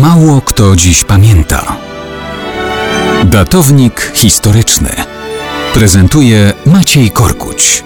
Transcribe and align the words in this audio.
Mało 0.00 0.40
kto 0.40 0.76
dziś 0.76 1.04
pamięta. 1.04 1.76
Datownik 3.24 4.12
historyczny 4.14 4.90
prezentuje 5.74 6.52
Maciej 6.66 7.10
Korkuć. 7.10 7.84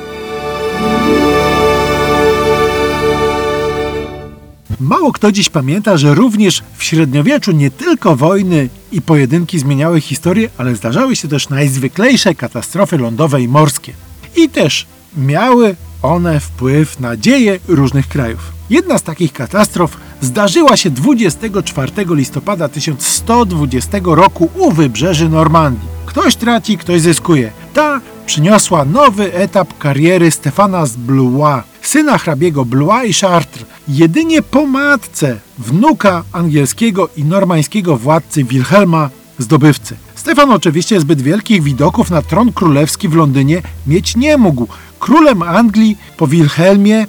Mało 4.80 5.12
kto 5.12 5.32
dziś 5.32 5.48
pamięta, 5.48 5.96
że 5.96 6.14
również 6.14 6.62
w 6.76 6.84
średniowieczu 6.84 7.52
nie 7.52 7.70
tylko 7.70 8.16
wojny 8.16 8.68
i 8.92 9.02
pojedynki 9.02 9.58
zmieniały 9.58 10.00
historię, 10.00 10.48
ale 10.58 10.76
zdarzały 10.76 11.16
się 11.16 11.28
też 11.28 11.48
najzwyklejsze 11.48 12.34
katastrofy 12.34 12.98
lądowe 12.98 13.42
i 13.42 13.48
morskie. 13.48 13.92
I 14.36 14.48
też 14.48 14.86
miały 15.16 15.76
one 16.02 16.40
wpływ 16.40 17.00
na 17.00 17.16
dzieje 17.16 17.58
różnych 17.68 18.08
krajów. 18.08 18.52
Jedna 18.70 18.98
z 18.98 19.02
takich 19.02 19.32
katastrof 19.32 19.96
zdarzyła 20.20 20.76
się 20.76 20.90
24 20.90 21.92
listopada 22.10 22.68
1120 22.68 24.00
roku 24.04 24.48
u 24.58 24.72
wybrzeży 24.72 25.28
Normandii. 25.28 25.88
Ktoś 26.06 26.36
traci, 26.36 26.78
ktoś 26.78 27.00
zyskuje. 27.00 27.52
Ta 27.74 28.00
przyniosła 28.26 28.84
nowy 28.84 29.34
etap 29.34 29.78
kariery 29.78 30.30
Stefana 30.30 30.86
z 30.86 30.96
Blois, 30.96 31.64
syna 31.82 32.18
hrabiego 32.18 32.64
Blois 32.64 33.10
i 33.10 33.12
Chartres, 33.12 33.64
jedynie 33.88 34.42
po 34.42 34.66
matce, 34.66 35.38
wnuka 35.58 36.22
angielskiego 36.32 37.08
i 37.16 37.24
normańskiego 37.24 37.96
władcy 37.96 38.44
Wilhelma 38.44 39.10
zdobywcy. 39.38 39.96
Stefan 40.14 40.50
oczywiście 40.50 41.00
zbyt 41.00 41.22
wielkich 41.22 41.62
widoków 41.62 42.10
na 42.10 42.22
tron 42.22 42.52
królewski 42.52 43.08
w 43.08 43.14
Londynie 43.14 43.62
mieć 43.86 44.16
nie 44.16 44.36
mógł. 44.36 44.66
Królem 44.98 45.42
Anglii 45.42 45.96
po 46.16 46.26
Wilhelmie 46.26 47.06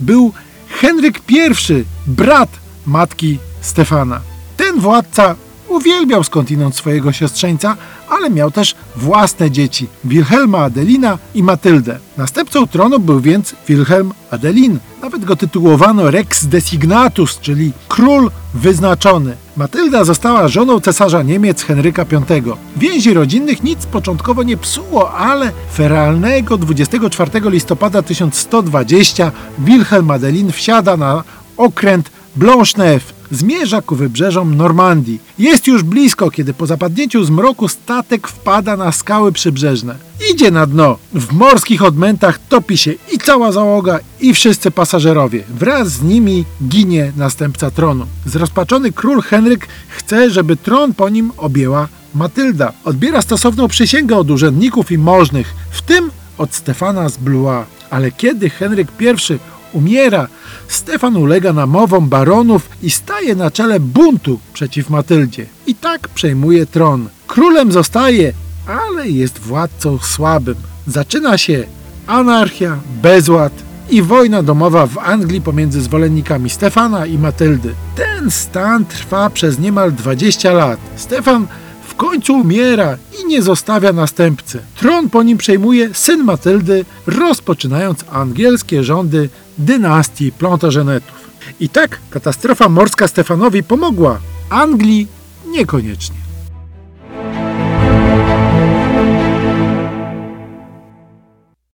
był 0.00 0.32
Henryk 0.80 1.20
I, 1.28 1.84
brat 2.06 2.48
matki 2.86 3.38
Stefana. 3.60 4.20
Ten 4.56 4.80
władca 4.80 5.36
uwielbiał 5.74 6.24
skądinąd 6.24 6.76
swojego 6.76 7.12
siostrzeńca, 7.12 7.76
ale 8.08 8.30
miał 8.30 8.50
też 8.50 8.74
własne 8.96 9.50
dzieci 9.50 9.86
Wilhelma 10.04 10.58
Adelina 10.58 11.18
i 11.34 11.42
Matyldę. 11.42 11.98
Następcą 12.16 12.66
tronu 12.66 12.98
był 13.00 13.20
więc 13.20 13.54
Wilhelm 13.68 14.12
Adelin. 14.30 14.78
Nawet 15.02 15.24
go 15.24 15.36
tytułowano 15.36 16.10
Rex 16.10 16.46
Designatus, 16.46 17.40
czyli 17.40 17.72
król 17.88 18.30
wyznaczony. 18.54 19.36
Matylda 19.56 20.04
została 20.04 20.48
żoną 20.48 20.80
cesarza 20.80 21.22
Niemiec 21.22 21.62
Henryka 21.62 22.04
V. 22.04 22.42
Więzi 22.76 23.14
rodzinnych 23.14 23.62
nic 23.62 23.86
początkowo 23.86 24.42
nie 24.42 24.56
psuło, 24.56 25.12
ale 25.12 25.52
feralnego 25.72 26.58
24 26.58 27.50
listopada 27.50 28.02
1120 28.02 29.32
Wilhelm 29.58 30.10
Adelin 30.10 30.52
wsiada 30.52 30.96
na 30.96 31.24
okręt 31.56 32.10
Blanche-Neuf 32.36 33.14
zmierza 33.34 33.82
ku 33.82 33.96
wybrzeżom 33.96 34.56
Normandii. 34.56 35.20
Jest 35.38 35.66
już 35.66 35.82
blisko, 35.82 36.30
kiedy 36.30 36.54
po 36.54 36.66
zapadnięciu 36.66 37.24
zmroku 37.24 37.68
statek 37.68 38.28
wpada 38.28 38.76
na 38.76 38.92
skały 38.92 39.32
przybrzeżne. 39.32 39.96
Idzie 40.32 40.50
na 40.50 40.66
dno. 40.66 40.98
W 41.14 41.32
morskich 41.32 41.82
odmętach 41.82 42.38
topi 42.48 42.76
się 42.76 42.92
i 43.12 43.18
cała 43.18 43.52
załoga, 43.52 43.98
i 44.20 44.34
wszyscy 44.34 44.70
pasażerowie. 44.70 45.44
Wraz 45.48 45.88
z 45.88 46.02
nimi 46.02 46.44
ginie 46.68 47.12
następca 47.16 47.70
tronu. 47.70 48.06
Zrozpaczony 48.26 48.92
król 48.92 49.22
Henryk 49.22 49.68
chce, 49.88 50.30
żeby 50.30 50.56
tron 50.56 50.94
po 50.94 51.08
nim 51.08 51.32
objęła 51.36 51.88
Matylda. 52.14 52.72
Odbiera 52.84 53.22
stosowną 53.22 53.68
przysięgę 53.68 54.16
od 54.16 54.30
urzędników 54.30 54.92
i 54.92 54.98
możnych, 54.98 55.54
w 55.70 55.82
tym 55.82 56.10
od 56.38 56.54
Stefana 56.54 57.08
z 57.08 57.16
Blois. 57.16 57.66
Ale 57.90 58.12
kiedy 58.12 58.50
Henryk 58.50 58.88
I 59.00 59.38
umiera, 59.74 60.28
Stefan 60.68 61.16
ulega 61.16 61.52
namowom 61.52 62.08
baronów 62.08 62.68
i 62.82 62.90
staje 62.90 63.34
na 63.34 63.50
czele 63.50 63.80
buntu 63.80 64.38
przeciw 64.52 64.90
Matyldzie. 64.90 65.46
I 65.66 65.74
tak 65.74 66.08
przejmuje 66.08 66.66
tron. 66.66 67.08
Królem 67.26 67.72
zostaje, 67.72 68.32
ale 68.66 69.08
jest 69.08 69.38
władcą 69.38 69.98
słabym. 69.98 70.56
Zaczyna 70.86 71.38
się 71.38 71.64
anarchia, 72.06 72.78
bezład 73.02 73.52
i 73.90 74.02
wojna 74.02 74.42
domowa 74.42 74.86
w 74.86 74.98
Anglii 74.98 75.40
pomiędzy 75.40 75.80
zwolennikami 75.80 76.50
Stefana 76.50 77.06
i 77.06 77.18
Matyldy. 77.18 77.74
Ten 77.96 78.30
stan 78.30 78.84
trwa 78.84 79.30
przez 79.30 79.58
niemal 79.58 79.92
20 79.92 80.52
lat. 80.52 80.80
Stefan 80.96 81.46
w 81.94 81.96
końcu 81.96 82.34
umiera 82.34 82.98
i 83.20 83.26
nie 83.26 83.42
zostawia 83.42 83.92
następcy. 83.92 84.62
Tron 84.76 85.10
po 85.10 85.22
nim 85.22 85.38
przejmuje 85.38 85.94
syn 85.94 86.24
Matyldy, 86.24 86.84
rozpoczynając 87.06 88.04
angielskie 88.10 88.84
rządy 88.84 89.28
dynastii 89.58 90.32
Plantagenetów. 90.32 91.30
I 91.60 91.68
tak 91.68 91.98
katastrofa 92.10 92.68
morska 92.68 93.08
Stefanowi 93.08 93.62
pomogła, 93.62 94.18
Anglii 94.50 95.08
niekoniecznie. 95.46 96.23